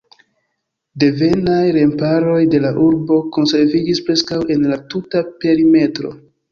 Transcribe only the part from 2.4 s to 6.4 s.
de la urbo konserviĝis preskaŭ en la tuta perimetro.